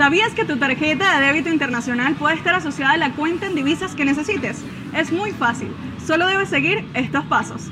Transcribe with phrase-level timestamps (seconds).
[0.00, 3.94] ¿Sabías que tu tarjeta de débito internacional puede estar asociada a la cuenta en divisas
[3.94, 4.64] que necesites?
[4.96, 5.68] Es muy fácil,
[6.06, 7.70] solo debes seguir estos pasos.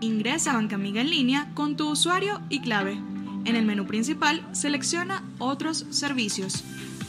[0.00, 3.00] Ingresa a Bancamiga en línea con tu usuario y clave.
[3.46, 6.64] En el menú principal, selecciona Otros servicios.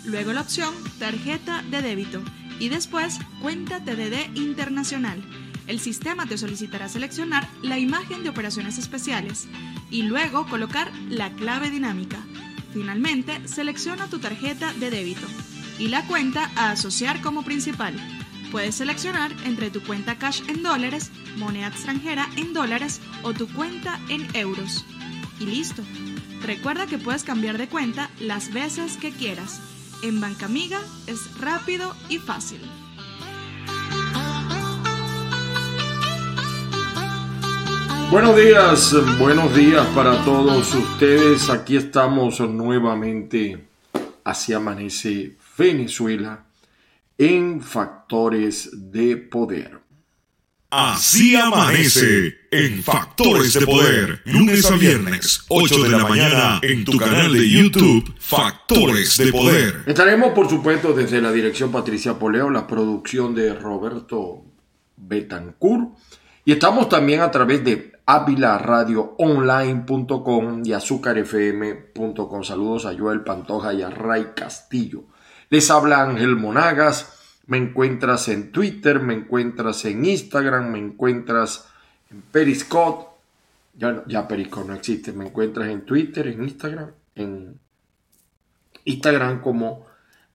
[0.05, 2.23] Luego la opción Tarjeta de débito
[2.57, 5.21] y después Cuenta TDD Internacional.
[5.67, 9.49] El sistema te solicitará seleccionar la imagen de operaciones especiales
[9.91, 12.24] y luego colocar la clave dinámica.
[12.75, 15.25] Finalmente, selecciona tu tarjeta de débito
[15.79, 17.95] y la cuenta a asociar como principal.
[18.51, 23.97] Puedes seleccionar entre tu cuenta cash en dólares, moneda extranjera en dólares o tu cuenta
[24.09, 24.83] en euros.
[25.39, 25.83] Y listo.
[26.41, 29.61] Recuerda que puedes cambiar de cuenta las veces que quieras.
[30.03, 32.59] En Banca Amiga es rápido y fácil.
[38.15, 41.49] Buenos días, buenos días para todos ustedes.
[41.49, 43.67] Aquí estamos nuevamente
[44.23, 46.45] hacia Amanece Venezuela
[47.17, 49.81] en Factores de Poder.
[50.69, 56.97] Así amanece en Factores de Poder, lunes a viernes, 8 de la mañana, en tu
[56.97, 59.83] canal de YouTube, Factores de Poder.
[59.87, 64.45] Estaremos, por supuesto, desde la dirección Patricia Poleo, la producción de Roberto
[64.95, 65.89] Betancourt,
[66.45, 72.43] y estamos también a través de avilaradioonline.com y azúcarfm.com.
[72.43, 75.05] Saludos a Joel Pantoja y a Ray Castillo.
[75.49, 77.13] Les habla Ángel Monagas.
[77.47, 81.67] Me encuentras en Twitter, me encuentras en Instagram, me encuentras
[82.11, 83.15] en Periscope.
[83.75, 85.11] Ya, Periscope no existe.
[85.11, 87.59] Me encuentras en Twitter, en Instagram, en
[88.85, 89.85] Instagram como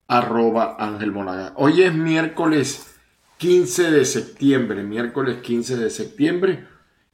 [0.07, 1.53] arroba Ángel Monagas.
[1.55, 2.95] Hoy es miércoles
[3.37, 6.70] 15 de septiembre, miércoles 15 de septiembre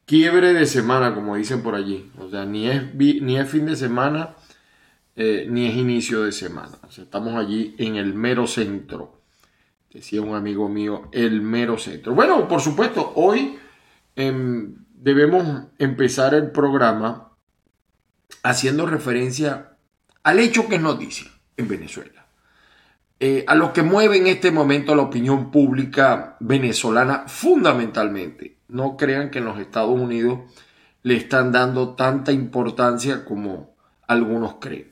[0.07, 2.09] quiebre de semana, como dicen por allí.
[2.17, 4.35] O sea, ni es, ni es fin de semana,
[5.15, 6.79] eh, ni es inicio de semana.
[6.97, 9.21] estamos allí en el mero centro.
[9.93, 12.15] Decía un amigo mío, el mero centro.
[12.15, 13.59] Bueno, por supuesto, hoy
[14.15, 17.33] em, debemos empezar el programa
[18.43, 19.77] haciendo referencia
[20.23, 22.27] al hecho que es noticia en Venezuela.
[23.19, 29.29] Eh, a lo que mueve en este momento la opinión pública venezolana fundamentalmente no crean
[29.29, 30.39] que en los Estados Unidos
[31.03, 33.73] le están dando tanta importancia como
[34.07, 34.91] algunos creen.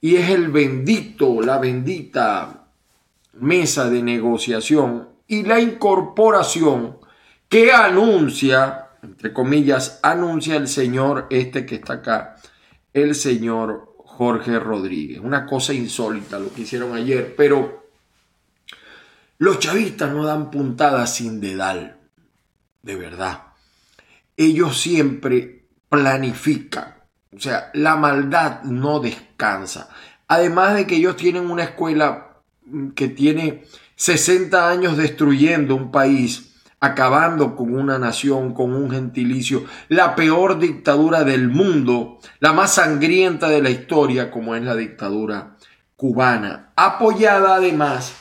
[0.00, 2.66] Y es el bendito, la bendita
[3.34, 6.98] mesa de negociación y la incorporación
[7.48, 12.36] que anuncia, entre comillas, anuncia el señor este que está acá,
[12.92, 15.20] el señor Jorge Rodríguez.
[15.20, 17.84] Una cosa insólita lo que hicieron ayer, pero
[19.38, 22.01] los chavistas no dan puntadas sin dedal
[22.82, 23.42] de verdad.
[24.36, 26.96] Ellos siempre planifican.
[27.34, 29.88] O sea, la maldad no descansa.
[30.28, 32.42] Además de que ellos tienen una escuela
[32.94, 33.64] que tiene
[33.96, 41.24] 60 años destruyendo un país, acabando con una nación, con un gentilicio, la peor dictadura
[41.24, 45.56] del mundo, la más sangrienta de la historia, como es la dictadura
[45.96, 48.12] cubana, apoyada además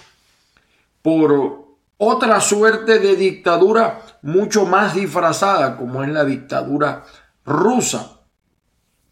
[1.02, 1.71] por
[2.04, 7.06] otra suerte de dictadura mucho más disfrazada, como es la dictadura
[7.46, 8.22] rusa,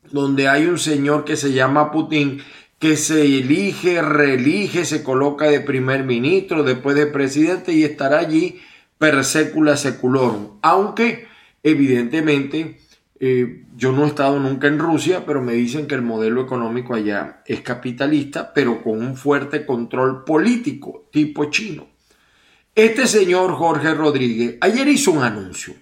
[0.10, 2.42] donde hay un señor que se llama Putin,
[2.80, 8.60] que se elige, reelige, se coloca de primer ministro, después de presidente y estará allí
[8.98, 10.58] per secula seculorum.
[10.64, 11.28] Aunque,
[11.62, 12.80] evidentemente,
[13.20, 16.96] eh, yo no he estado nunca en Rusia, pero me dicen que el modelo económico
[16.96, 21.99] allá es capitalista, pero con un fuerte control político, tipo chino.
[22.80, 25.74] Este señor Jorge Rodríguez ayer hizo un anuncio.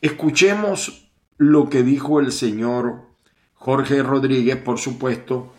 [0.00, 3.06] Escuchemos lo que dijo el señor
[3.54, 5.52] Jorge Rodríguez, por supuesto,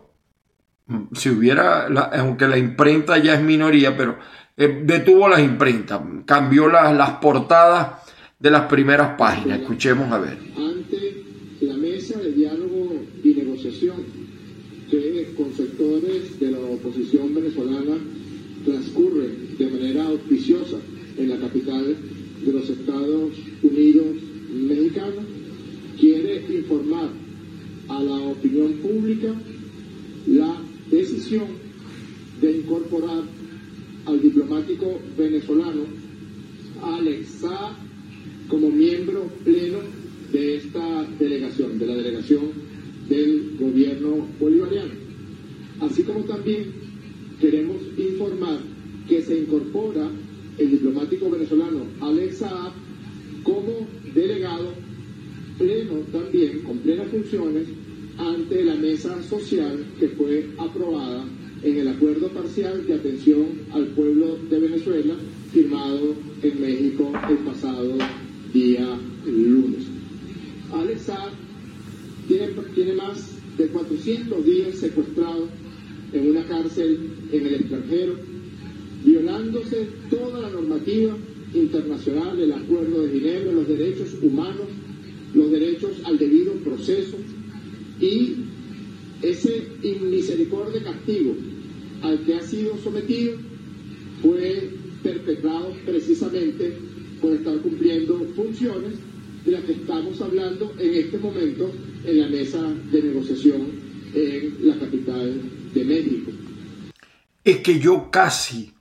[1.15, 4.19] Si hubiera, aunque la imprenta ya es minoría, pero
[4.57, 8.03] eh, detuvo las imprentas, cambió las, las portadas
[8.39, 9.61] de las primeras páginas.
[9.61, 10.39] Escuchemos a ver.
[10.57, 11.23] Ante
[11.61, 12.77] la mesa de diálogo
[14.91, 17.97] que con sectores de la oposición venezolana
[18.65, 19.29] transcurre
[19.59, 20.79] de manera auspiciosa
[21.19, 21.97] en la capital
[22.45, 24.07] de los Estados Unidos
[24.53, 25.25] mexicanos
[26.67, 27.11] informar
[27.89, 29.33] a la opinión pública
[30.27, 30.61] la
[30.91, 31.47] decisión
[32.41, 33.23] de incorporar
[34.07, 35.83] al diplomático venezolano
[36.83, 37.43] Alex
[38.49, 39.79] como miembro pleno
[40.33, 42.51] de esta delegación, de la delegación
[43.09, 45.06] del gobierno bolivariano.
[45.81, 46.67] Así como también
[47.41, 48.59] queremos informar
[49.09, 50.11] que se incorpora
[50.59, 52.73] el diplomático venezolano Alex Saab
[53.43, 54.73] como delegado
[55.59, 57.69] pleno también, con plenas funciones,
[58.19, 61.25] ante la mesa social que fue aprobada
[61.63, 65.15] en el acuerdo parcial de atención al pueblo de Venezuela
[65.53, 67.97] firmado en México el pasado
[68.53, 69.85] día lunes.
[70.73, 71.11] Alex
[72.29, 75.49] tiene, tiene más de 400 días secuestrado
[76.13, 76.99] en una cárcel
[77.33, 78.17] en el extranjero,
[79.05, 81.17] violándose toda la normativa
[81.55, 84.67] internacional, el Acuerdo de Ginebra, los derechos humanos,
[85.35, 87.17] los derechos al debido proceso
[88.01, 88.35] y
[89.23, 91.35] ese inmisericordia castigo
[92.03, 93.35] al que ha sido sometido
[94.23, 94.71] fue
[95.03, 96.73] perpetrado precisamente
[97.21, 98.95] por estar cumpliendo funciones
[99.45, 101.71] de las que estamos hablando en este momento
[102.05, 103.67] en la mesa de negociación
[104.15, 105.41] en la capital
[105.73, 106.23] de.
[107.45, 108.75] Es que yo casi,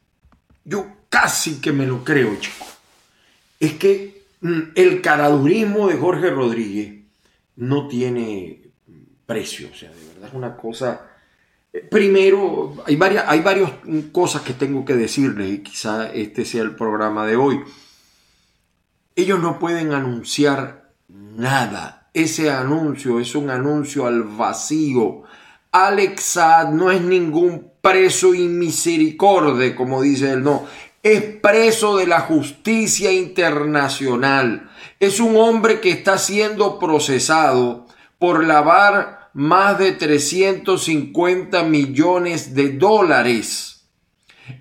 [0.64, 2.66] yo casi que me lo creo, chico.
[3.60, 7.04] Es que mm, el caradurismo de Jorge Rodríguez
[7.56, 8.62] no tiene
[9.26, 11.12] precio, o sea, de verdad es una cosa...
[11.74, 13.72] Eh, primero, hay varias, hay varias
[14.12, 17.60] cosas que tengo que decirles y quizá este sea el programa de hoy.
[19.16, 22.10] Ellos no pueden anunciar nada.
[22.14, 25.24] Ese anuncio es un anuncio al vacío.
[25.76, 26.40] Alex
[26.72, 30.66] no es ningún preso y misericordia, como dice él, no.
[31.04, 34.70] Es preso de la justicia internacional.
[35.00, 37.86] Es un hombre que está siendo procesado
[38.18, 43.76] por lavar más de 350 millones de dólares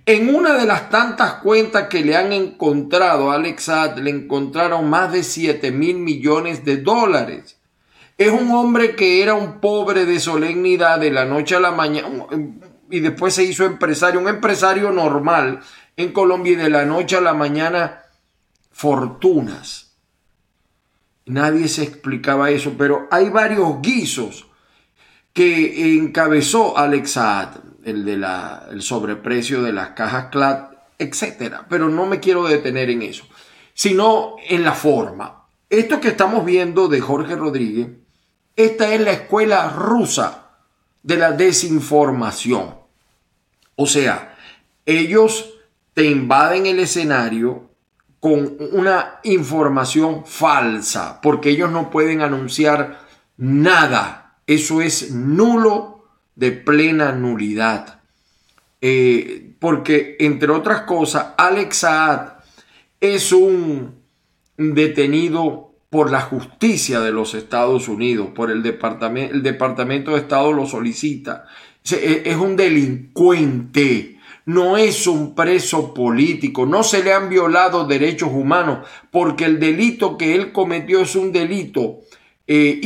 [0.07, 5.13] en una de las tantas cuentas que le han encontrado a Alex le encontraron más
[5.13, 7.54] de 7 mil millones de dólares.
[8.17, 12.09] Es un hombre que era un pobre de solemnidad de la noche a la mañana
[12.91, 15.61] y después se hizo empresario, un empresario normal
[15.97, 18.03] en Colombia y de la noche a la mañana
[18.71, 19.97] fortunas.
[21.27, 24.47] Nadie se explicaba eso, pero hay varios guisos
[25.33, 31.67] que encabezó Alex Saad el de la, el sobreprecio de las cajas CLAD, etcétera.
[31.69, 33.27] Pero no me quiero detener en eso,
[33.75, 35.47] sino en la forma.
[35.69, 37.89] Esto que estamos viendo de Jorge Rodríguez,
[38.57, 40.51] esta es la escuela rusa
[41.03, 42.77] de la desinformación.
[43.77, 44.37] O sea,
[44.87, 45.55] ellos
[45.93, 47.71] te invaden el escenario
[48.21, 53.01] con una información falsa, porque ellos no pueden anunciar
[53.37, 54.39] nada.
[54.47, 58.01] Eso es nulo de plena nulidad.
[58.81, 62.35] Eh, porque, entre otras cosas, Alex Saad
[63.01, 64.03] es un
[64.57, 70.53] detenido por la justicia de los Estados Unidos, por el Departamento, el Departamento de Estado
[70.53, 71.45] lo solicita.
[71.89, 78.31] E, es un delincuente, no es un preso político, no se le han violado derechos
[78.33, 82.01] humanos, porque el delito que él cometió es un delito
[82.49, 82.81] eh,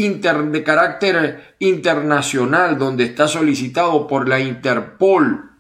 [0.52, 5.52] de carácter internacional, donde está solicitado por la Interpol.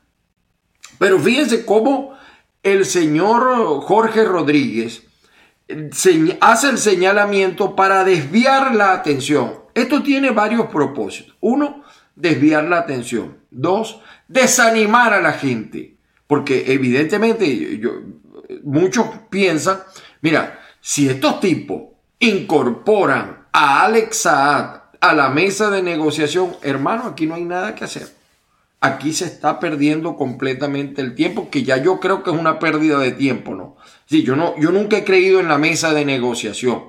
[0.98, 2.12] Pero fíjense cómo
[2.62, 5.07] el señor Jorge Rodríguez
[6.40, 9.54] hace el señalamiento para desviar la atención.
[9.74, 11.36] Esto tiene varios propósitos.
[11.40, 11.84] Uno,
[12.16, 13.38] desviar la atención.
[13.50, 15.96] Dos, desanimar a la gente.
[16.26, 17.80] Porque evidentemente
[18.62, 19.78] muchos piensan,
[20.20, 21.82] mira, si estos tipos
[22.18, 27.84] incorporan a Alex Saad a la mesa de negociación, hermano, aquí no hay nada que
[27.84, 28.08] hacer.
[28.80, 32.98] Aquí se está perdiendo completamente el tiempo, que ya yo creo que es una pérdida
[32.98, 33.76] de tiempo, ¿no?
[34.08, 36.84] Sí, yo no, yo nunca he creído en la mesa de negociación.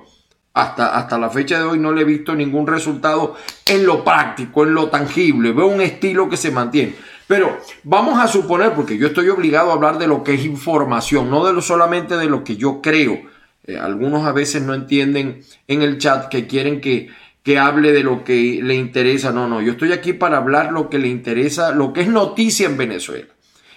[0.54, 3.36] Hasta, hasta la fecha de hoy no le he visto ningún resultado
[3.66, 5.52] en lo práctico, en lo tangible.
[5.52, 6.94] Veo un estilo que se mantiene.
[7.26, 11.28] Pero vamos a suponer, porque yo estoy obligado a hablar de lo que es información,
[11.28, 13.20] no de lo solamente de lo que yo creo.
[13.66, 17.10] Eh, algunos a veces no entienden en el chat que quieren que,
[17.42, 19.30] que hable de lo que le interesa.
[19.30, 22.66] No, no, yo estoy aquí para hablar lo que le interesa, lo que es noticia
[22.66, 23.28] en Venezuela.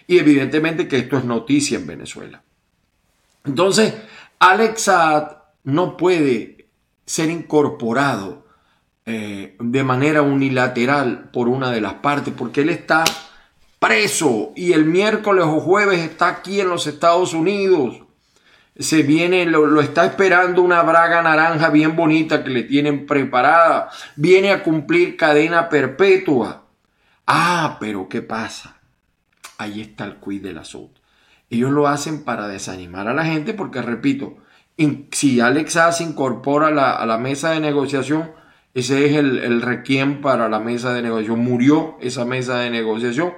[0.07, 2.41] Y evidentemente que esto es noticia en Venezuela.
[3.45, 3.93] Entonces,
[4.39, 4.91] Alex
[5.63, 6.67] no puede
[7.05, 8.45] ser incorporado
[9.05, 13.03] eh, de manera unilateral por una de las partes, porque él está
[13.79, 17.99] preso y el miércoles o jueves está aquí en los Estados Unidos.
[18.79, 24.51] se viene, lo, está esperando una braga naranja bien bonita que le tienen preparada, viene
[24.51, 26.63] a cumplir cadena perpetua.
[27.27, 28.77] Ah, pero ¿qué pasa?
[29.57, 31.02] Ahí está el quid del asunto.
[31.53, 34.37] Ellos lo hacen para desanimar a la gente porque, repito,
[35.11, 38.31] si Alex se incorpora a la, mesa de negociación,
[38.73, 41.39] ese es el, requiem para la mesa de negociación.
[41.39, 43.33] Murió esa mesa de negociación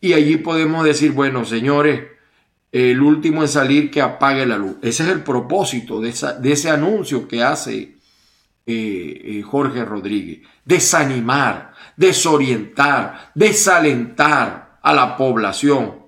[0.00, 2.02] y allí podemos decir, bueno, señores,
[2.72, 4.78] el último en salir que apague la luz.
[4.82, 7.94] Ese es el propósito de, ese anuncio que hace
[8.66, 10.40] eh, eh, Jorge Rodríguez.
[10.64, 16.01] Desanimar, desorientar, desalentar a la población.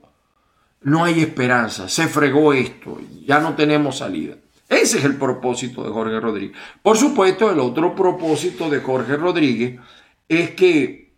[0.84, 4.36] No hay esperanza, se fregó esto, ya no tenemos salida.
[4.68, 6.56] Ese es el propósito de Jorge Rodríguez.
[6.82, 9.80] Por supuesto, el otro propósito de Jorge Rodríguez
[10.28, 11.14] es que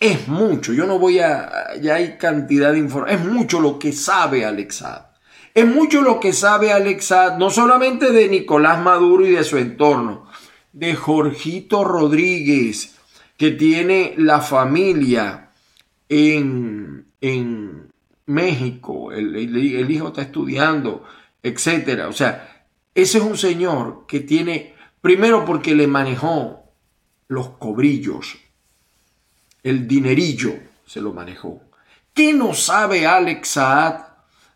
[0.00, 3.92] es mucho, yo no voy a, ya hay cantidad de información, es mucho lo que
[3.92, 5.06] sabe Alexad.
[5.54, 10.26] Es mucho lo que sabe Alexad, no solamente de Nicolás Maduro y de su entorno,
[10.72, 12.96] de Jorgito Rodríguez,
[13.36, 15.50] que tiene la familia
[16.08, 17.91] en, en
[18.32, 21.04] México, el, hijo está estudiando,
[21.42, 22.08] etcétera.
[22.08, 26.64] O sea, ese es un señor que tiene, primero porque le manejó
[27.28, 28.36] los cobrillos,
[29.62, 30.54] el dinerillo
[30.86, 31.60] se lo manejó.
[32.12, 34.00] ¿Qué no sabe Alex Saad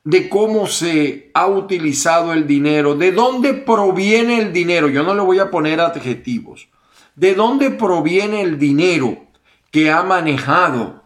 [0.05, 2.95] de cómo se ha utilizado el dinero?
[2.95, 4.89] ¿De dónde proviene el dinero?
[4.89, 6.69] Yo no le voy a poner adjetivos.
[7.15, 9.27] ¿De dónde proviene el dinero
[9.71, 11.05] que ha manejado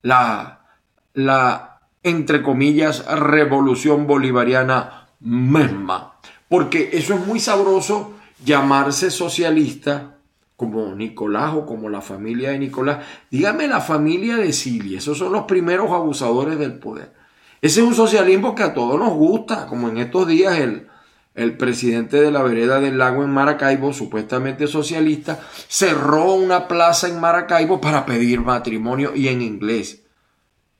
[0.00, 0.66] la,
[1.12, 1.73] la
[2.04, 6.20] entre comillas, revolución bolivariana misma?
[6.48, 8.12] Porque eso es muy sabroso
[8.44, 10.18] llamarse socialista
[10.56, 13.04] como Nicolás o como la familia de Nicolás.
[13.30, 17.12] Dígame la familia de Silvia, esos son los primeros abusadores del poder.
[17.60, 20.86] Ese es un socialismo que a todos nos gusta, como en estos días el,
[21.34, 27.18] el presidente de la vereda del lago en Maracaibo, supuestamente socialista, cerró una plaza en
[27.18, 30.03] Maracaibo para pedir matrimonio y en inglés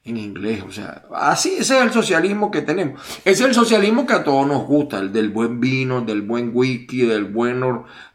[0.04, 0.62] en inglés.
[0.66, 3.00] O sea, así ese es el socialismo que tenemos.
[3.24, 7.06] Es el socialismo que a todos nos gusta, el del buen vino, del buen whisky,
[7.06, 7.62] del buen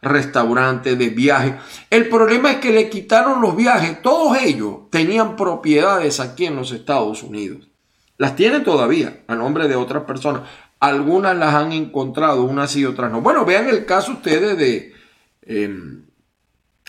[0.01, 1.55] restaurante, de viaje.
[1.89, 4.01] El problema es que le quitaron los viajes.
[4.01, 7.67] Todos ellos tenían propiedades aquí en los Estados Unidos.
[8.17, 10.43] Las tienen todavía a nombre de otras personas.
[10.79, 13.21] Algunas las han encontrado, unas y otras no.
[13.21, 14.93] Bueno, vean el caso ustedes de
[15.41, 16.05] em,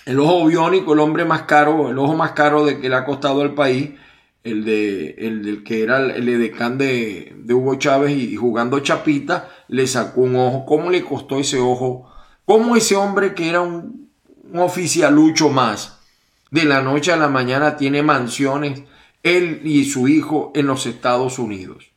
[0.04, 3.04] el ojo biónico, el hombre más caro, el ojo más caro de que le ha
[3.04, 3.90] costado al país
[4.43, 9.87] el, de, el del que era el edecán de, Hugo Chávez y, jugando chapita, le
[9.87, 10.65] sacó un ojo.
[10.65, 12.11] ¿Cómo le costó ese ojo?
[12.45, 14.11] ¿Cómo ese hombre que era un,
[14.45, 15.99] un oficialucho más,
[16.51, 18.83] de la noche a la mañana tiene mansiones,
[19.23, 21.91] él y su hijo en los Estados Unidos?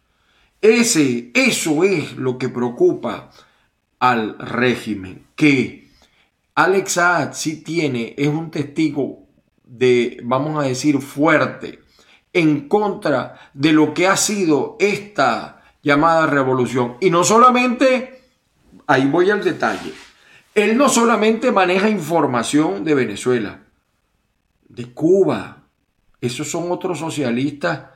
[0.62, 3.32] Ese, eso es lo que preocupa
[4.00, 5.90] al régimen, que
[6.56, 9.28] Alex Saad sí tiene, es un testigo
[9.64, 11.83] de, vamos a decir, fuerte
[12.34, 16.98] en contra de lo que ha sido esta llamada revolución.
[17.00, 18.24] Y no solamente,
[18.88, 19.94] ahí voy al detalle,
[20.56, 23.62] él no solamente maneja información de Venezuela,
[24.68, 25.64] de Cuba,
[26.22, 27.90] esos son otros socialistas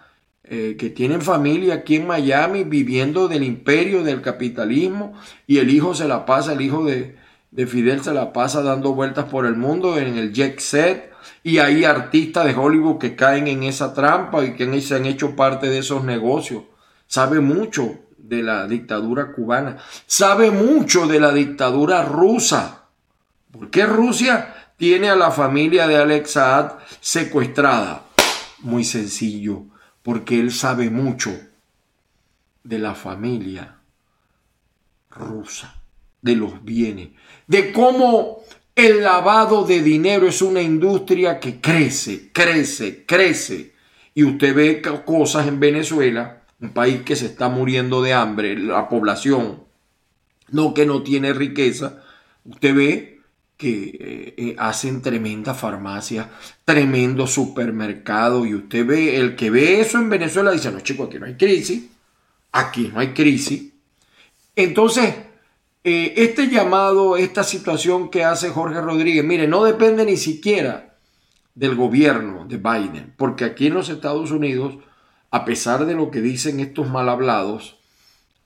[0.44, 5.14] eh, que tienen familia aquí en Miami viviendo del imperio, del capitalismo,
[5.46, 7.16] y el hijo se la pasa, el hijo de,
[7.52, 11.12] de Fidel se la pasa dando vueltas por el mundo en el jet set,
[11.48, 15.34] y hay artistas de Hollywood que caen en esa trampa y que se han hecho
[15.34, 16.64] parte de esos negocios.
[17.08, 19.78] Sabe mucho de la dictadura cubana.
[20.06, 22.90] Sabe mucho de la dictadura rusa.
[23.50, 28.04] ¿Por qué Rusia tiene a la familia de Alex Saad secuestrada?
[28.60, 29.64] Muy sencillo,
[30.04, 31.32] porque él sabe mucho
[32.62, 33.78] de la familia
[35.12, 35.76] rusa,
[36.22, 37.12] de los bienes,
[37.48, 38.42] de cómo
[38.78, 43.74] el lavado de dinero es una industria que crece, crece, crece.
[44.14, 48.88] Y usted ve cosas en Venezuela, un país que se está muriendo de hambre, la
[48.88, 49.64] población,
[50.52, 52.04] no que no tiene riqueza,
[52.46, 53.22] usted ve
[53.58, 56.28] que eh, eh, hacen tremendas farmacias,
[56.64, 61.18] tremendo supermercado, y usted ve, el que ve eso en Venezuela dice, no chicos, aquí
[61.18, 61.86] no hay crisis,
[62.52, 63.74] aquí no hay crisis.
[64.56, 65.16] Entonces,
[65.88, 70.98] eh, este llamado, esta situación que hace Jorge Rodríguez, mire, no depende ni siquiera
[71.56, 74.76] del gobierno de Biden, porque aquí en los Estados Unidos,
[75.32, 77.78] a pesar de lo que dicen estos mal hablados,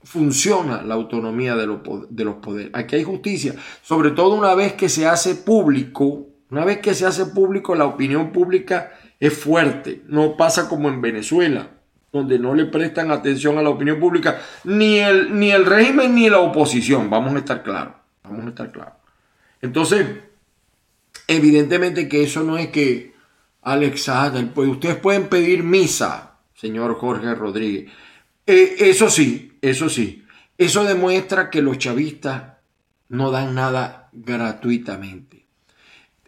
[0.04, 1.66] funciona la autonomía de,
[2.10, 2.70] de los poderes.
[2.74, 7.06] Aquí hay justicia, sobre todo una vez que se hace público, una vez que se
[7.06, 11.70] hace público, la opinión pública es fuerte, no pasa como en Venezuela,
[12.12, 16.28] donde no le prestan atención a la opinión pública, ni el, ni el régimen ni
[16.28, 18.94] la oposición, vamos a estar claros, vamos a estar claros.
[19.62, 20.06] Entonces,
[21.26, 23.14] evidentemente que eso no es que
[23.62, 24.10] Alex
[24.54, 27.90] pues ustedes pueden pedir misa, señor Jorge Rodríguez.
[28.46, 30.24] Eh, eso sí, eso sí,
[30.58, 32.54] eso demuestra que los chavistas
[33.08, 35.46] no dan nada gratuitamente.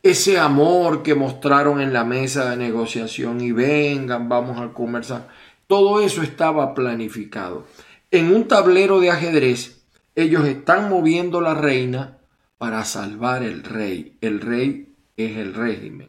[0.02, 5.28] Ese amor que mostraron en la mesa de negociación y vengan, vamos a conversar,
[5.66, 7.66] todo eso estaba planificado.
[8.10, 9.82] En un tablero de ajedrez,
[10.14, 12.18] ellos están moviendo la reina
[12.58, 14.16] para salvar el rey.
[14.20, 16.08] El rey es el régimen,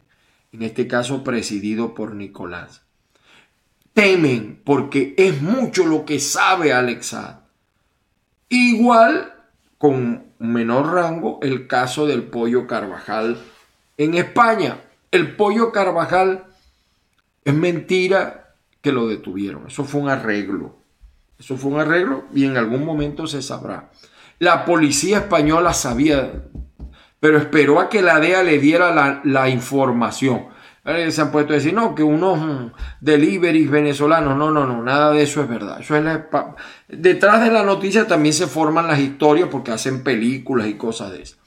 [0.52, 2.82] en este caso presidido por Nicolás.
[3.94, 7.40] Temen porque es mucho lo que sabe Alexad.
[8.50, 9.34] Igual,
[9.78, 13.38] con menor rango, el caso del pollo Carvajal
[13.98, 14.82] en España.
[15.12, 16.46] El pollo Carvajal
[17.46, 18.45] es mentira
[18.86, 19.65] que lo detuvieron.
[19.65, 20.75] Eso fue un arreglo.
[21.39, 23.89] Eso fue un arreglo y en algún momento se sabrá.
[24.38, 26.44] La policía española sabía,
[27.20, 30.50] pero esperó a que la DEA le diera la, información.
[31.10, 35.12] Se han puesto a decir, no, que unos mm, deliveries venezolanos, no, no, no, nada
[35.12, 35.82] de eso es verdad.
[36.88, 41.24] Detrás de la noticia también se forman las historias porque hacen películas y cosas de
[41.24, 41.38] eso.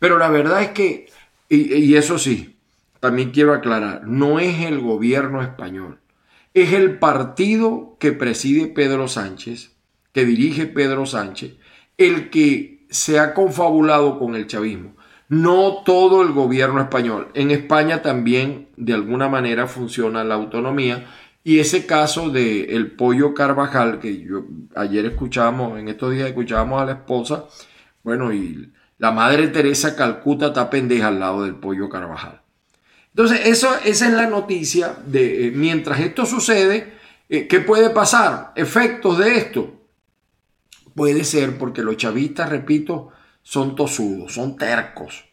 [0.00, 1.06] Pero la verdad es que,
[1.48, 2.58] y eso sí,
[2.98, 6.00] también quiero aclarar, no es el gobierno español
[6.54, 9.72] es el partido que preside Pedro Sánchez,
[10.12, 11.54] que dirige Pedro Sánchez,
[11.96, 14.94] el que se ha confabulado con el chavismo.
[15.28, 17.28] No todo el gobierno español.
[17.34, 21.06] En España también de alguna manera funciona la autonomía
[21.44, 26.82] y ese caso de el pollo Carvajal, que yo ayer escuchamos, en estos días escuchábamos
[26.82, 27.44] a la esposa,
[28.02, 32.40] bueno, y la madre Teresa Calcuta está pendeja al lado del pollo Carvajal.
[33.18, 36.92] Entonces, eso, esa es la noticia de eh, mientras esto sucede,
[37.28, 38.52] eh, ¿qué puede pasar?
[38.54, 39.72] Efectos de esto.
[40.94, 43.08] Puede ser porque los chavistas, repito,
[43.42, 45.24] son tosudos, son tercos.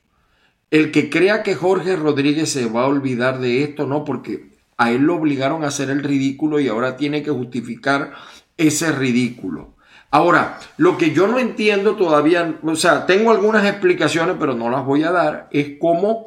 [0.71, 4.89] El que crea que Jorge Rodríguez se va a olvidar de esto, no, porque a
[4.89, 8.13] él lo obligaron a hacer el ridículo y ahora tiene que justificar
[8.57, 9.75] ese ridículo.
[10.09, 14.83] Ahora, lo que yo no entiendo todavía, o sea, tengo algunas explicaciones, pero no las
[14.83, 16.25] voy a dar, es cómo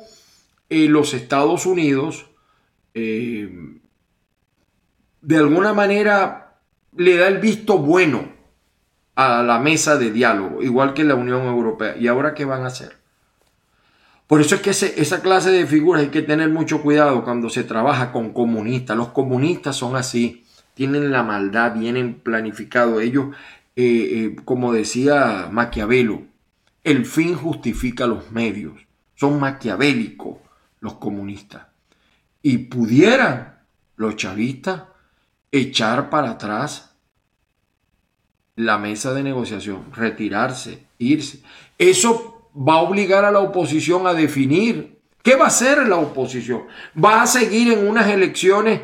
[0.71, 2.27] eh, los Estados Unidos
[2.95, 3.79] eh,
[5.21, 6.59] de alguna manera
[6.97, 8.29] le da el visto bueno
[9.15, 11.97] a la mesa de diálogo, igual que la Unión Europea.
[11.97, 12.97] ¿Y ahora qué van a hacer?
[14.27, 17.65] Por eso es que esa clase de figuras hay que tener mucho cuidado cuando se
[17.65, 18.97] trabaja con comunistas.
[18.97, 23.03] Los comunistas son así, tienen la maldad, vienen planificados.
[23.03, 23.35] Ellos,
[23.75, 26.23] eh, como decía Maquiavelo,
[26.85, 28.75] el fin justifica los medios.
[29.15, 30.37] Son maquiavélicos
[30.81, 31.67] los comunistas.
[32.43, 33.59] Y pudieran
[33.97, 34.83] los chavistas
[35.51, 36.95] echar para atrás
[38.57, 41.43] la mesa de negociación, retirarse, irse.
[41.79, 46.65] Eso va a obligar a la oposición a definir qué va a hacer la oposición.
[47.03, 48.81] Va a seguir en unas elecciones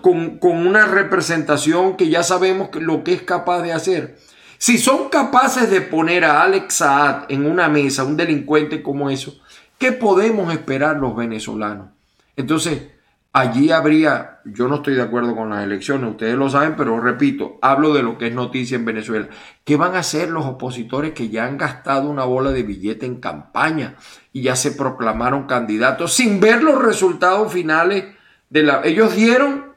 [0.00, 4.18] con, una representación que ya sabemos lo que es capaz de hacer.
[4.58, 9.40] Si son capaces de poner a Alex Saad en una mesa, un delincuente como eso,
[9.78, 11.88] ¿Qué podemos esperar los venezolanos?
[12.36, 12.88] Entonces,
[13.32, 17.58] allí habría, yo no estoy de acuerdo con las elecciones, ustedes lo saben, pero repito,
[17.60, 19.28] hablo de lo que es noticia en Venezuela.
[19.64, 23.20] ¿Qué van a hacer los opositores que ya han gastado una bola de billete en
[23.20, 23.96] campaña
[24.32, 28.04] y ya se proclamaron candidatos sin ver los resultados finales
[28.50, 28.82] de la...
[28.84, 29.74] Ellos dieron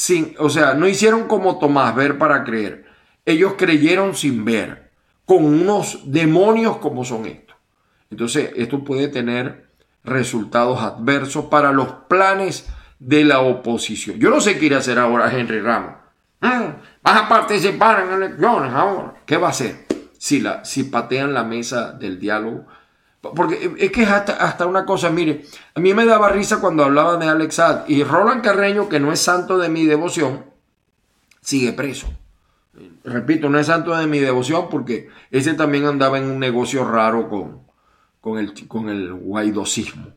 [0.00, 2.86] sin, o sea, no hicieron como Tomás, ver para creer.
[3.26, 4.92] Ellos creyeron sin ver,
[5.26, 7.49] con unos demonios como son estos.
[8.10, 9.70] Entonces, esto puede tener
[10.04, 12.68] resultados adversos para los planes
[12.98, 14.18] de la oposición.
[14.18, 15.94] Yo no sé qué irá a hacer ahora Henry Ramos.
[16.40, 19.14] Ah, vas a participar en elecciones ahora.
[19.26, 19.86] ¿Qué va a hacer
[20.18, 22.66] si, la, si patean la mesa del diálogo?
[23.20, 25.44] Porque es que es hasta, una cosa, mire,
[25.74, 29.20] a mí me daba risa cuando hablaban de Alex y Roland Carreño, que no es
[29.20, 30.46] santo de mi devoción,
[31.42, 32.08] sigue preso.
[33.04, 37.28] Repito, no es santo de mi devoción porque ese también andaba en un negocio raro
[37.28, 37.60] con,
[38.20, 40.08] con el, con el guaidosismo.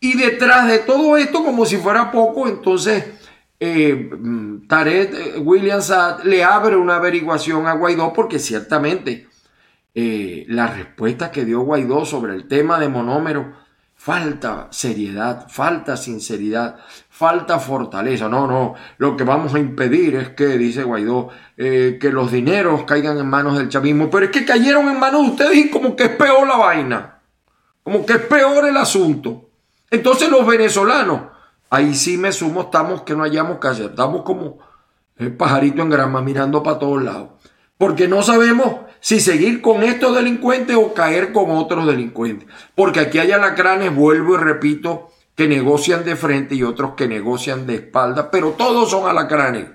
[0.00, 3.04] Y detrás de todo esto, como si fuera poco, entonces
[3.58, 4.10] eh,
[4.68, 5.92] Tarek eh, Williams
[6.24, 9.28] le abre una averiguación a Guaidó porque ciertamente
[9.94, 13.54] eh, la respuesta que dio Guaidó sobre el tema de monómero,
[13.94, 16.76] falta seriedad, falta sinceridad,
[17.16, 18.28] falta fortaleza.
[18.28, 23.16] No, no, lo que vamos a impedir es que, dice Guaidó, que los dineros caigan
[23.16, 24.10] en manos del chavismo.
[24.10, 27.20] Pero es que cayeron en manos de ustedes y como que es peor la vaina.
[27.82, 29.48] Como que es peor el asunto.
[29.90, 31.22] Entonces los venezolanos,
[31.70, 33.86] ahí sí me sumo, estamos que no hayamos que hacer.
[33.86, 34.58] Estamos como,
[35.16, 37.30] el pajarito en grama mirando para todos lados.
[37.78, 42.46] Porque no sabemos si seguir con estos delincuentes o caer con otros delincuentes.
[42.74, 47.66] Porque aquí hay alacranes, vuelvo y repito, que negocian de frente y otros que negocian
[47.66, 49.66] de espalda, pero todos son alacranes.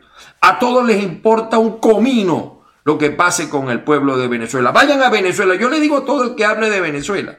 [0.41, 4.71] A todos les importa un comino lo que pase con el pueblo de Venezuela.
[4.71, 5.56] Vayan a Venezuela.
[5.56, 7.38] Yo le digo a todo el que hable de Venezuela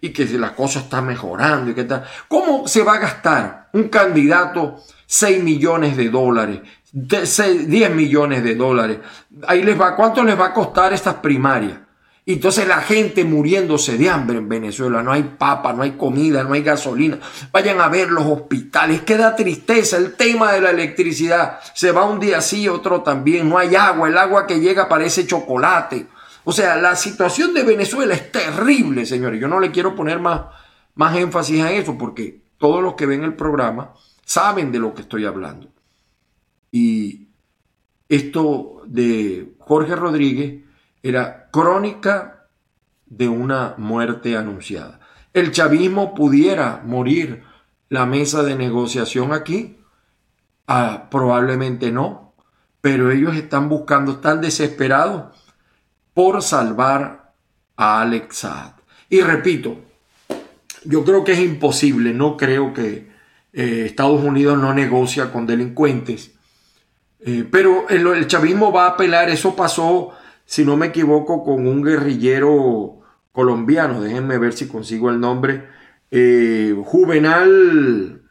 [0.00, 2.04] y que la cosa está mejorando y que tal.
[2.26, 8.98] ¿Cómo se va a gastar un candidato 6 millones de dólares, 10 millones de dólares?
[9.46, 11.78] Ahí les va, ¿cuánto les va a costar estas primarias?
[12.24, 16.44] Y entonces la gente muriéndose de hambre en Venezuela, no hay papa, no hay comida,
[16.44, 17.18] no hay gasolina.
[17.50, 21.58] Vayan a ver los hospitales, queda tristeza el tema de la electricidad.
[21.74, 25.26] Se va un día así, otro también, no hay agua, el agua que llega parece
[25.26, 26.06] chocolate.
[26.44, 29.40] O sea, la situación de Venezuela es terrible, señores.
[29.40, 30.42] Yo no le quiero poner más,
[30.94, 35.02] más énfasis a eso porque todos los que ven el programa saben de lo que
[35.02, 35.68] estoy hablando.
[36.70, 37.26] Y
[38.08, 40.62] esto de Jorge Rodríguez
[41.02, 42.48] era crónica
[43.06, 45.00] de una muerte anunciada.
[45.32, 47.44] El chavismo pudiera morir
[47.88, 49.78] la mesa de negociación aquí,
[50.66, 52.34] ah, probablemente no,
[52.80, 55.36] pero ellos están buscando, están desesperados
[56.14, 57.32] por salvar
[57.76, 58.72] a Alex Saad.
[59.08, 59.78] Y repito,
[60.84, 63.10] yo creo que es imposible, no creo que
[63.52, 66.32] eh, Estados Unidos no negocia con delincuentes,
[67.20, 70.10] eh, pero el, chavismo va a apelar, eso pasó,
[70.44, 73.00] si no me equivoco, con un guerrillero
[73.32, 75.68] colombiano, déjenme ver si consigo el nombre,
[76.10, 78.22] eh, Juvenal,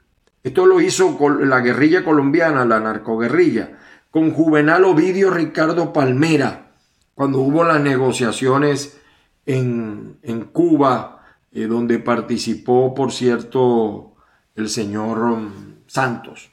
[0.43, 3.77] esto lo hizo la guerrilla colombiana, la narcoguerrilla,
[4.11, 6.71] con Juvenal Ovidio Ricardo Palmera
[7.13, 8.99] cuando hubo las negociaciones
[9.45, 10.19] en,
[10.51, 14.15] Cuba, eh, donde participó, por cierto,
[14.55, 15.51] el señor um,
[15.87, 16.51] Santos,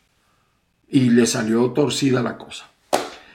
[0.88, 2.70] y le salió torcida la cosa.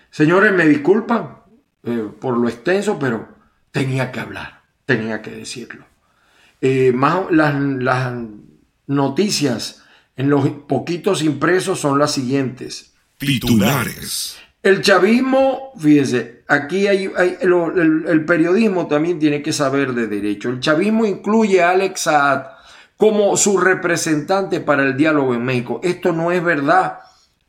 [0.10, 1.43] Señores, me disculpan
[1.84, 3.28] eh, por lo extenso, pero
[3.72, 5.86] tenía que hablar, tenía que decirlo.
[6.62, 8.14] Eh, más, las, las
[8.88, 9.84] noticias
[10.16, 12.94] en los poquitos impresos son las siguientes.
[13.18, 14.38] Titulares.
[14.62, 20.50] El chavismo, fíjese, aquí hay, el, periodismo también tiene que saber de derecho.
[20.50, 22.46] El chavismo incluye a Alex Saad
[22.96, 25.82] como su representante para el diálogo en México.
[25.84, 27.00] Esto no es verdad.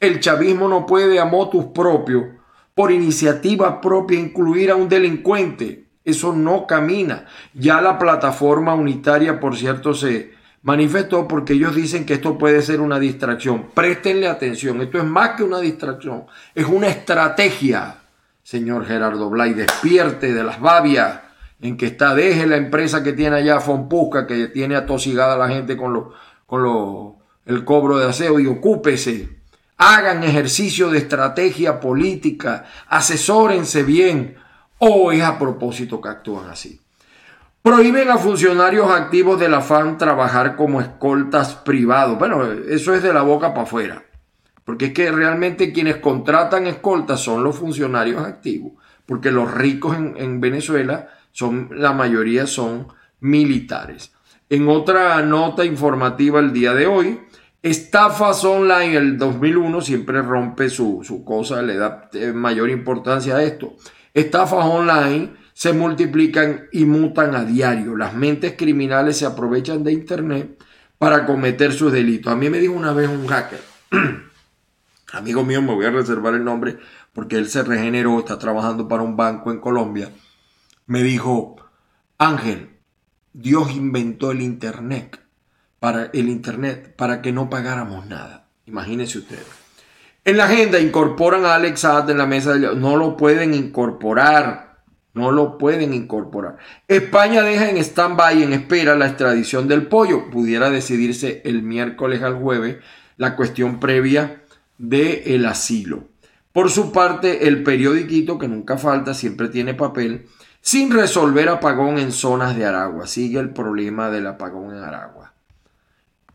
[0.01, 2.34] El chavismo no puede a motus propio,
[2.75, 5.85] por iniciativa propia, incluir a un delincuente.
[6.05, 7.27] Eso no camina.
[7.55, 10.35] Ya la plataforma unitaria, por cierto, se,
[10.65, 13.67] manifestó porque ellos dicen que esto puede ser una distracción.
[13.75, 17.99] Préstenle atención, esto es más que una distracción, es una estrategia,
[18.43, 21.21] señor Gerardo Blay, despierte de las babias
[21.61, 25.49] en que está, deje la empresa que tiene allá Fonpusca, que tiene atosigada a la
[25.49, 26.13] gente con, lo,
[26.47, 29.44] con lo, el cobro de aseo y ocúpese.
[29.77, 34.37] Hagan ejercicio de estrategia política, asesórense bien,
[34.79, 36.81] o es a propósito que actúan así.
[37.65, 42.19] Prohíben a funcionarios activos de la FAN trabajar como escoltas privados.
[42.19, 44.05] Bueno, eso es de la boca para afuera.
[44.67, 48.73] Porque es que realmente quienes contratan escoltas son los funcionarios activos.
[49.07, 52.89] Porque los ricos en, Venezuela son, la mayoría son
[53.21, 54.13] militares.
[54.51, 57.21] En otra nota informativa el día de hoy,
[57.65, 63.43] estafas online, el 2001 siempre rompe su, su cosa, le da eh, mayor importancia a
[63.43, 63.75] esto.
[64.13, 67.97] Estafas online se multiplican y mutan a diario.
[67.97, 70.63] Las mentes criminales se aprovechan de Internet
[70.99, 72.31] para cometer sus delitos.
[72.31, 73.61] A mí me dijo una vez un hacker,
[75.15, 76.77] amigo mío, me voy a reservar el nombre
[77.15, 80.11] porque él se regeneró, está trabajando para un banco en Colombia,
[80.87, 81.57] me dijo,
[82.19, 82.77] Ángel,
[83.33, 85.24] Dios inventó el Internet
[85.85, 88.47] para el Internet para que no pagáramos nada.
[88.65, 89.45] Imagínense ustedes.
[90.25, 92.75] En la agenda incorporan a Alex Saad en la mesa, de...
[92.75, 94.79] no lo pueden incorporar
[95.13, 96.57] no lo pueden incorporar.
[96.89, 100.31] España deja en stand-by, en espera, la extradición del pollo.
[100.31, 102.79] Pudiera decidirse el miércoles al jueves
[103.19, 104.43] la cuestión previa
[104.79, 106.09] del el asilo.
[106.51, 110.27] Por su parte, el periodiquito, que nunca falta, siempre tiene papel,
[110.63, 113.07] sin resolver apagón en zonas de Aragua.
[113.07, 115.34] Sigue el problema del apagón en Aragua.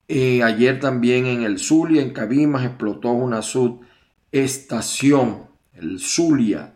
[0.10, 6.74] Eh, ayer también en el Zulia, en Cabimas, explotó una subestación, el Zulia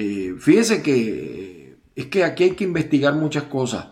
[0.00, 3.88] eh, fíjese que es que aquí hay que investigar muchas cosas.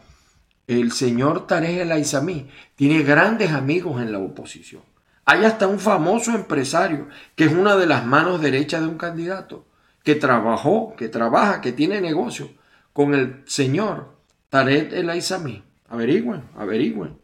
[0.68, 4.82] El señor Tarek El Aizami tiene grandes amigos en la oposición.
[5.24, 9.66] Hay hasta un famoso empresario que es una de las manos derechas de un candidato,
[10.04, 12.50] que trabajó, que trabaja, que tiene negocio
[12.92, 14.14] con el señor
[14.48, 15.64] Tarek El Aizami.
[15.88, 17.18] Averigüen, averigüen.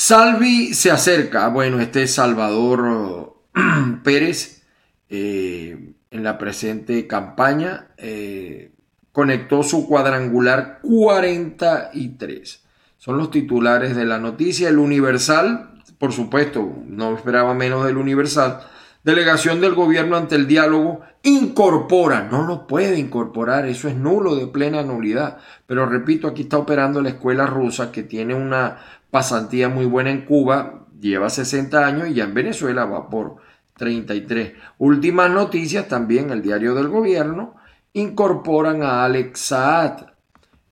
[0.00, 1.48] Salvi se acerca.
[1.48, 3.34] Bueno, este es Salvador
[4.04, 4.62] Pérez
[5.10, 8.70] eh, en la presente campaña eh,
[9.10, 12.62] conectó su cuadrangular 43.
[12.96, 14.68] Son los titulares de la noticia.
[14.68, 18.60] El Universal, por supuesto, no esperaba menos del Universal.
[19.02, 24.46] Delegación del gobierno ante el diálogo incorpora, no lo puede incorporar, eso es nulo de
[24.46, 25.38] plena nulidad.
[25.66, 28.78] Pero repito, aquí está operando la escuela rusa que tiene una
[29.10, 33.36] pasantía muy buena en Cuba, lleva 60 años y ya en Venezuela va por
[33.76, 34.52] 33.
[34.78, 37.54] Últimas noticias también, el diario del gobierno,
[37.92, 40.06] incorporan a Alex Saad.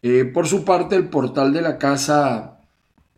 [0.03, 2.59] Eh, por su parte, el portal de la casa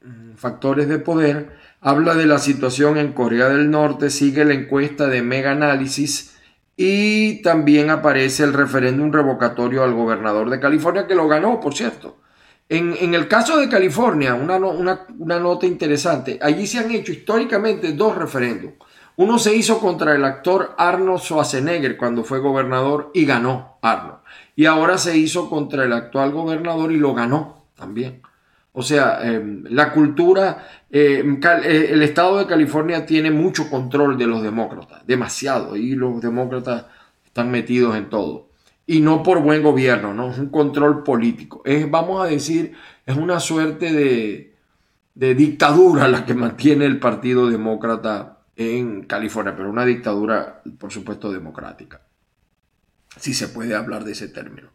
[0.02, 5.06] mm, Factores de Poder habla de la situación en Corea del Norte, sigue la encuesta
[5.06, 6.36] de Mega Análisis
[6.76, 12.18] y también aparece el referéndum revocatorio al gobernador de California, que lo ganó, por cierto.
[12.70, 14.58] En, el caso de California, una,
[15.40, 18.74] nota interesante, allí se han hecho históricamente dos referéndums.
[19.16, 24.18] Uno se hizo contra el actor Arnold Schwarzenegger cuando fue gobernador y ganó Arnold.
[24.54, 28.20] Y ahora se hizo contra el actual gobernador y lo ganó también.
[28.72, 31.24] O sea, em, la cultura, eh,
[31.64, 36.84] eh, el estado de California tiene mucho control de los demócratas, demasiado, y los demócratas
[37.24, 38.47] están metidos en todo
[38.90, 40.30] y no por buen gobierno, ¿no?
[40.30, 41.60] Es un control político.
[41.66, 42.72] Es, vamos a decir,
[43.04, 44.56] es una suerte de,
[45.14, 51.30] de dictadura la que mantiene el Partido Demócrata en California, pero una dictadura, por supuesto,
[51.30, 52.00] democrática.
[53.14, 54.70] Si se puede hablar de ese término.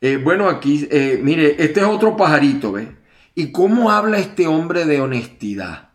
[0.00, 2.96] Eh, bueno, aquí, eh, mire, este es otro pajarito, ¿ve?
[3.34, 5.90] ¿Y cómo habla este hombre de honestidad?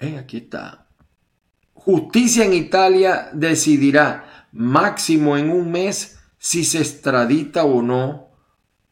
[0.00, 0.88] Eh, aquí está.
[1.72, 8.32] Justicia en Italia decidirá máximo en un mes si se extradita o no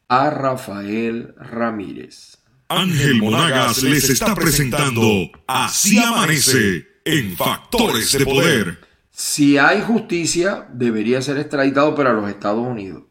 [0.07, 2.37] a Rafael Ramírez.
[2.69, 8.79] Ángel Monagas les está presentando Así amanece en Factores de Poder.
[9.09, 13.03] Si hay justicia, debería ser extraditado para los Estados Unidos.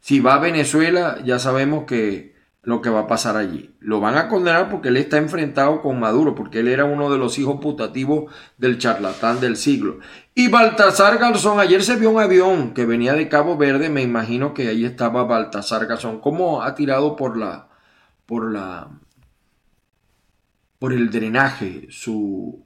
[0.00, 2.33] Si va a Venezuela, ya sabemos que
[2.64, 3.74] lo que va a pasar allí.
[3.80, 7.18] Lo van a condenar porque él está enfrentado con Maduro, porque él era uno de
[7.18, 9.98] los hijos putativos del charlatán del siglo.
[10.34, 14.54] Y Baltasar Garzón, ayer se vio un avión que venía de Cabo Verde, me imagino
[14.54, 17.68] que ahí estaba Baltasar Garzón, ¿cómo ha tirado por la,
[18.26, 18.88] por la,
[20.78, 22.64] por el drenaje su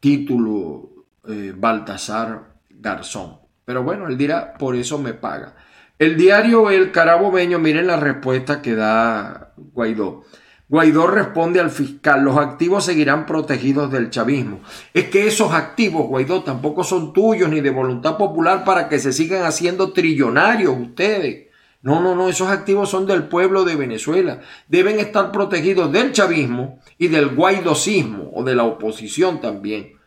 [0.00, 3.38] título eh, Baltasar Garzón?
[3.64, 5.54] Pero bueno, él dirá, por eso me paga.
[5.98, 10.22] El diario El Carabobeño, miren la respuesta que da Guaidó.
[10.68, 14.60] Guaidó responde al fiscal, los activos seguirán protegidos del chavismo.
[14.94, 19.12] Es que esos activos, Guaidó, tampoco son tuyos ni de voluntad popular para que se
[19.12, 21.48] sigan haciendo trillonarios ustedes.
[21.82, 24.40] No, no, no, esos activos son del pueblo de Venezuela.
[24.68, 29.97] Deben estar protegidos del chavismo y del guaidocismo o de la oposición también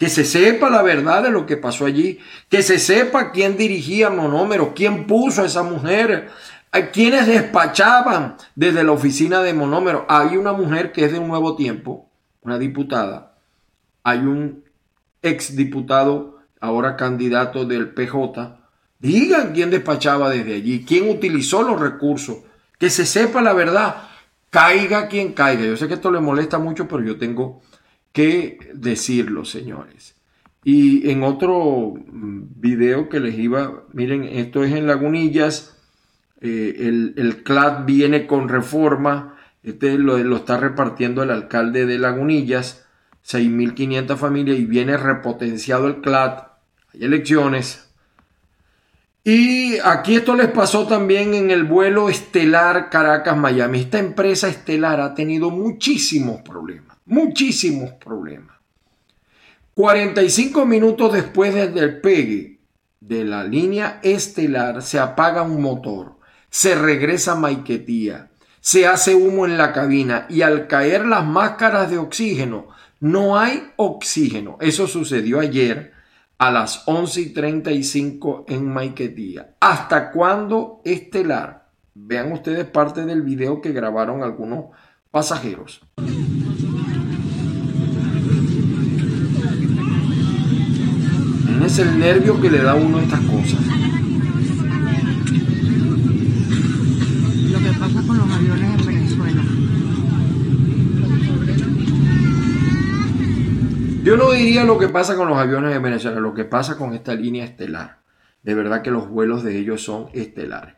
[0.00, 4.08] que se sepa la verdad de lo que pasó allí, que se sepa quién dirigía
[4.08, 6.30] Monómero, quién puso a esa mujer,
[6.72, 10.06] a quienes despachaban desde la oficina de Monómero.
[10.08, 12.08] Hay una mujer que es de un nuevo tiempo,
[12.40, 13.34] una diputada,
[14.02, 14.64] hay un
[15.20, 18.58] exdiputado, ahora candidato del PJ.
[19.00, 22.38] Digan quién despachaba desde allí, quién utilizó los recursos,
[22.78, 23.96] que se sepa la verdad,
[24.48, 25.64] caiga quien caiga.
[25.64, 27.60] Yo sé que esto le molesta mucho, pero yo tengo
[28.12, 30.16] que decirlo, señores.
[30.64, 35.76] Y en otro mm, video que les iba, miren, esto es en Lagunillas,
[36.40, 41.98] eh, el, el, CLAD viene con reforma, este lo, lo está repartiendo el alcalde de
[41.98, 42.86] Lagunillas,
[43.26, 46.44] 6.500 familias y viene repotenciado el CLAD,
[46.92, 47.86] hay elecciones.
[49.22, 53.80] Y aquí esto les pasó también en el vuelo estelar Caracas-Miami.
[53.80, 58.56] Esta empresa estelar ha tenido muchísimos problemas muchísimos problemas.
[59.74, 62.60] 45 minutos después del pegue
[63.00, 66.18] de la línea estelar se apaga un motor,
[66.50, 71.98] se regresa Maiquetía, se hace humo en la cabina y al caer las máscaras de
[71.98, 72.68] oxígeno
[73.00, 74.58] no hay oxígeno.
[74.60, 75.92] Eso sucedió ayer
[76.38, 79.56] a las 11 y 35 en Maiquetía.
[79.60, 81.70] ¿Hasta cuándo estelar?
[81.94, 84.66] Vean ustedes parte del video que grabaron algunos
[85.10, 85.80] pasajeros.
[91.69, 93.60] es el nervio que le da a uno estas cosas.
[97.50, 99.42] Lo que pasa con los aviones en Venezuela.
[104.02, 106.94] Yo no diría lo que pasa con los aviones en Venezuela, lo que pasa con
[106.94, 108.00] esta línea estelar.
[108.42, 110.74] De verdad que los vuelos de ellos son estelares.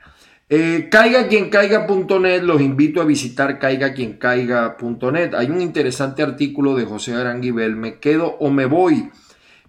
[0.48, 5.34] Eh, caiga quien caiga.net, los invito a visitar caiga quien caiga.net.
[5.34, 9.10] Hay un interesante artículo de José Aranguibel, Me quedo o me voy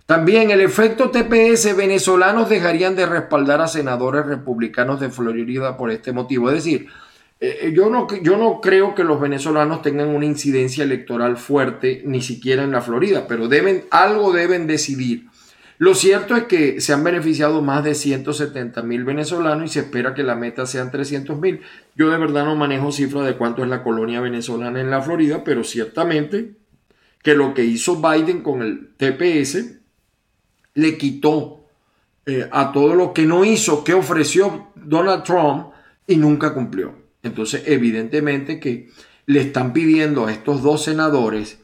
[0.05, 6.11] También el efecto TPS, venezolanos dejarían de respaldar a senadores republicanos de Florida por este
[6.11, 6.49] motivo.
[6.49, 6.87] Es decir,
[7.39, 12.01] eh, eh, yo, no, yo no creo que los venezolanos tengan una incidencia electoral fuerte,
[12.05, 15.27] ni siquiera en la Florida, pero deben, algo deben decidir.
[15.77, 20.13] Lo cierto es que se han beneficiado más de 170 mil venezolanos y se espera
[20.13, 21.61] que la meta sean 300 mil.
[21.95, 25.43] Yo de verdad no manejo cifras de cuánto es la colonia venezolana en la Florida,
[25.43, 26.55] pero ciertamente
[27.21, 29.82] que lo que hizo Biden con el TPS
[30.73, 31.65] le quitó
[32.25, 35.67] eh, a todo lo que no hizo, que ofreció Donald Trump
[36.07, 36.95] y nunca cumplió.
[37.21, 38.89] Entonces, evidentemente que
[39.25, 41.59] le están pidiendo a estos dos senadores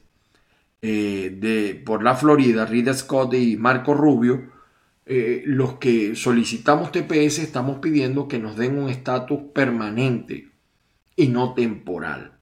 [0.81, 4.51] eh, de, por la Florida, Rita Scott y Marco Rubio,
[5.05, 10.49] eh, los que solicitamos TPS estamos pidiendo que nos den un estatus permanente
[11.15, 12.33] y no temporal.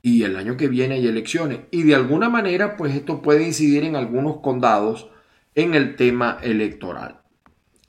[0.00, 1.60] Y el año que viene hay elecciones.
[1.70, 5.08] Y de alguna manera, pues esto puede incidir en algunos condados
[5.58, 7.20] en el tema electoral.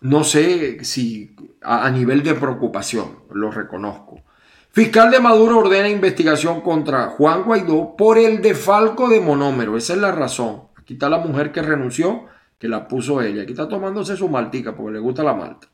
[0.02, 4.24] No sé si a, nivel de preocupación, lo reconozco.
[4.72, 9.78] Fiscal de Maduro ordena investigación contra Juan Guaidó por el defalco de monómero.
[9.78, 10.64] Esa es la razón.
[10.78, 12.26] Aquí está la mujer que renunció,
[12.58, 13.44] que la puso ella.
[13.44, 15.68] Aquí está tomándose su maltica porque le gusta la malta.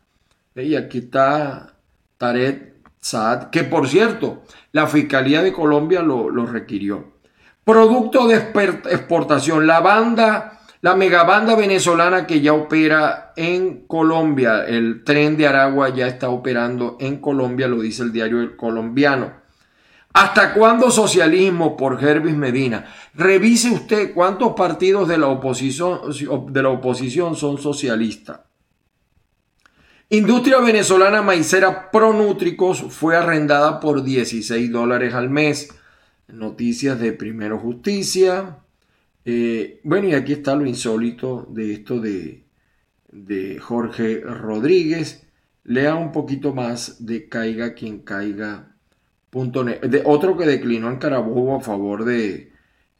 [0.53, 1.75] Y aquí está
[2.17, 7.13] Taret Saad, que por cierto, la Fiscalía de Colombia lo, lo requirió.
[7.63, 9.65] Producto de exportación.
[9.65, 16.07] La banda la megabanda venezolana que ya opera en Colombia, el tren de Aragua ya
[16.07, 19.45] está operando en Colombia, lo dice el diario Colombiano.
[20.13, 22.85] ¿Hasta cuándo socialismo por Hervis Medina?
[23.15, 25.99] Revise usted cuántos partidos de la oposición,
[26.53, 28.39] de la oposición son socialistas.
[30.09, 35.75] Industria venezolana maicera Pronútricos fue arrendada por 16 dólares al mes.
[36.27, 38.59] Noticias de Primero Justicia.
[39.25, 42.45] Eh, bueno, y aquí está lo insólito de esto de,
[43.11, 45.27] de Jorge Rodríguez.
[45.63, 48.71] Lea un poquito más de Caiga quien caiga.
[49.31, 52.53] De otro que declinó en Carabobo a favor de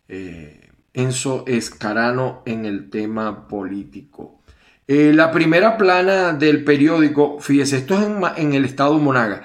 [0.10, 4.42] eh, Enzo Escarano en el tema político.
[4.86, 9.44] Eh, la primera plana del periódico, fíjese, esto es en, en el estado Monaga.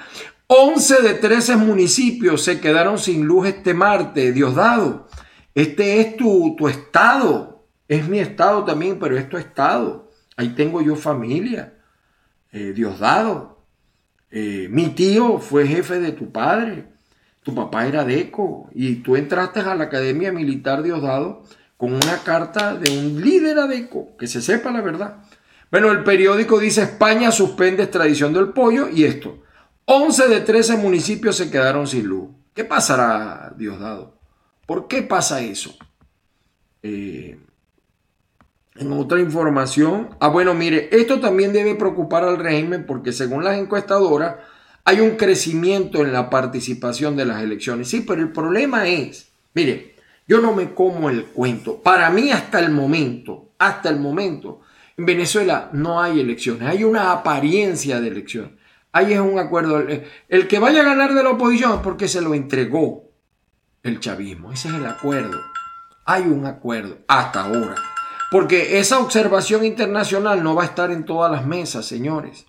[0.48, 5.06] 11 de 13 municipios se quedaron sin luz este martes, Diosdado.
[5.54, 7.66] Este es tu, tu estado.
[7.88, 10.10] Es mi estado también, pero es tu estado.
[10.36, 11.74] Ahí tengo yo familia.
[12.52, 13.64] Eh, Diosdado.
[14.30, 16.86] Eh, mi tío fue jefe de tu padre.
[17.42, 18.68] Tu papá era deco.
[18.72, 21.42] Y tú entraste a la Academia Militar Diosdado
[21.76, 24.16] con una carta de un líder adeco.
[24.16, 25.24] Que se sepa la verdad.
[25.70, 29.42] Bueno, el periódico dice España suspende extradición del pollo y esto.
[29.84, 32.30] 11 de 13 municipios se quedaron sin luz.
[32.54, 34.19] ¿Qué pasará, Diosdado?
[34.70, 35.76] ¿Por qué pasa eso?
[36.84, 37.36] Eh,
[38.76, 43.58] en otra información, ah bueno, mire, esto también debe preocupar al régimen porque según las
[43.58, 44.36] encuestadoras
[44.84, 47.88] hay un crecimiento en la participación de las elecciones.
[47.88, 49.96] Sí, pero el problema es, mire,
[50.28, 51.82] yo no me como el cuento.
[51.82, 54.60] Para mí hasta el momento, hasta el momento,
[54.96, 58.56] en Venezuela no hay elecciones, hay una apariencia de elección.
[58.92, 59.84] Ahí es un acuerdo.
[60.28, 63.09] El que vaya a ganar de la oposición es porque se lo entregó
[63.82, 64.52] el chavismo.
[64.52, 65.40] Ese es el acuerdo.
[66.04, 67.74] Hay un acuerdo hasta ahora.
[68.30, 72.46] Porque esa observación internacional no va a estar en todas las mesas, señores.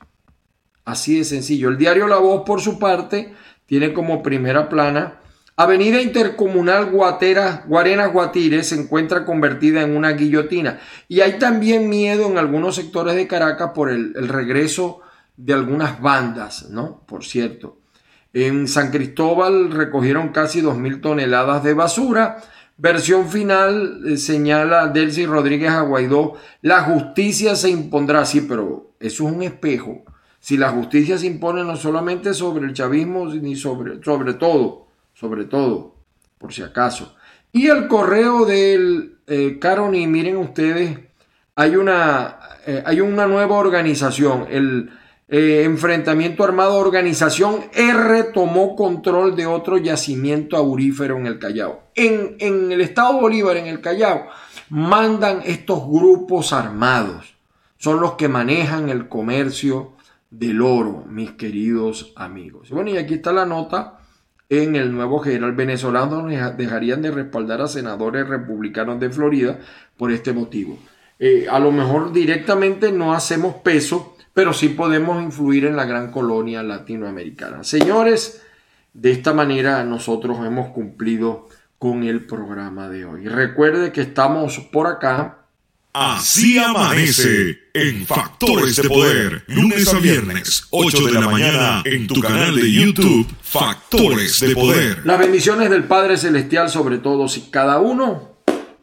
[0.86, 1.70] Así de sencillo.
[1.70, 3.34] El diario La Voz, por su parte,
[3.65, 5.22] tiene como primera plana
[5.58, 10.80] Avenida Intercomunal Guatera, Guarenas Guatire se encuentra convertida en una guillotina.
[11.08, 15.02] Y hay también miedo en algunos sectores de Caracas por el, el regreso
[15.36, 17.04] de algunas bandas, ¿no?
[17.06, 17.81] Por cierto.
[18.34, 22.38] En San Cristóbal recogieron casi 2.000 toneladas de basura.
[22.78, 29.28] Versión final eh, señala Delcy Rodríguez a Guaidó, la justicia se impondrá, sí, pero eso
[29.28, 30.04] es un espejo.
[30.39, 35.46] Si la justicia se impone no solamente sobre el chavismo, ni sobre, sobre todo, sobre
[35.46, 35.96] todo,
[36.39, 37.15] por si acaso.
[37.52, 40.98] Y el correo del eh, Caroni, miren ustedes,
[41.56, 44.89] hay una, eh, hay una nueva organización, el
[45.32, 51.82] eh, enfrentamiento armado, organización R tomó control de otro yacimiento aurífero en el Callao.
[51.96, 54.28] En, en el estado Bolívar, en el Callao,
[54.70, 57.34] mandan estos grupos armados.
[57.78, 59.94] Son los que manejan el comercio
[60.30, 62.70] del oro, mis queridos amigos.
[62.70, 64.02] Bueno, y aquí está la nota
[64.52, 69.60] en el nuevo general venezolano dejarían de respaldar a senadores republicanos de Florida
[69.96, 70.78] por este motivo.
[71.20, 76.12] Eh, a lo mejor directamente no hacemos peso pero sí podemos influir en la gran
[76.12, 77.64] colonia latinoamericana.
[77.64, 78.42] Señores,
[78.94, 83.28] de esta manera nosotros hemos cumplido con el programa de hoy.
[83.28, 85.42] Recuerde que estamos por acá
[85.94, 92.22] Así amanece en Factores de Poder, lunes a viernes, 8 de la mañana, en tu
[92.22, 95.02] canal de YouTube, Factores de Poder.
[95.06, 98.38] Las bendiciones del Padre Celestial sobre todos y cada uno,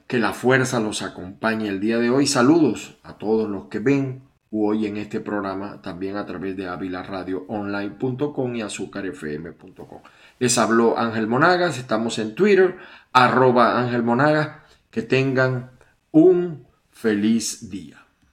[0.07, 2.27] que la fuerza los acompañe el día de hoy.
[2.27, 8.57] Saludos a todos los que ven hoy en este programa, también a través de avilaradioonline.com
[8.57, 10.01] y azúcarfm.com.
[10.39, 12.77] Les habló Ángel Monagas, estamos en Twitter,
[13.13, 13.79] arroba
[14.91, 15.71] que tengan
[16.13, 17.98] un feliz día.